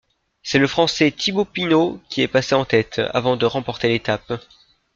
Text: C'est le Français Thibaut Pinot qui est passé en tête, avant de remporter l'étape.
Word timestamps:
C'est 0.41 0.57
le 0.57 0.65
Français 0.65 1.11
Thibaut 1.11 1.45
Pinot 1.45 2.01
qui 2.09 2.23
est 2.23 2.27
passé 2.27 2.55
en 2.55 2.65
tête, 2.65 2.99
avant 3.13 3.37
de 3.37 3.45
remporter 3.45 3.87
l'étape. 3.87 4.33